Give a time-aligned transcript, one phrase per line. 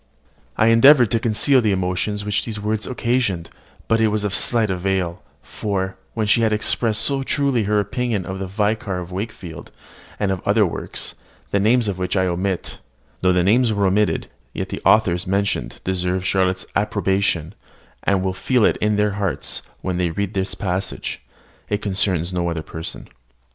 [0.57, 3.51] I endeavoured to conceal the emotion which these words occasioned,
[3.87, 8.25] but it was of slight avail; for, when she had expressed so truly her opinion
[8.25, 9.71] of "The Vicar of Wakefield,"
[10.19, 11.13] and of other works,
[11.51, 12.79] the names of which I omit
[13.21, 17.53] (Though the names are omitted, yet the authors mentioned deserve Charlotte's approbation,
[18.01, 21.21] and will feel it in their hearts when they read this passage.
[21.69, 23.07] It concerns no other person.)